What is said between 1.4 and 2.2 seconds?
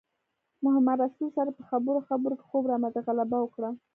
په خبرو